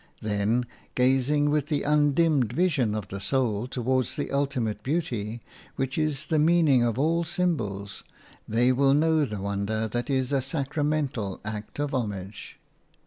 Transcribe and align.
Then, 0.23 0.65
gazing 0.95 1.51
with 1.51 1.67
the 1.67 1.83
undimmed 1.83 2.51
vision 2.53 2.95
of 2.95 3.09
the 3.09 3.19
soul 3.19 3.67
toward 3.67 4.07
the 4.07 4.31
ultimate 4.31 4.81
Beauty, 4.81 5.39
which 5.75 5.95
is 5.95 6.25
the 6.25 6.39
meaning 6.39 6.81
of 6.81 6.97
all 6.97 7.23
symbols, 7.23 8.03
they 8.47 8.71
will 8.71 8.95
know 8.95 9.25
the 9.25 9.43
wonder 9.43 9.87
that 9.87 10.09
is 10.09 10.31
a 10.31 10.41
sacramental 10.41 11.39
act 11.45 11.77
of 11.77 11.93
homage. 11.93 12.57